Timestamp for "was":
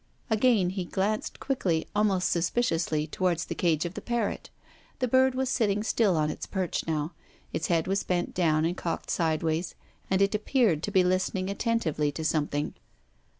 5.35-5.47, 7.85-8.01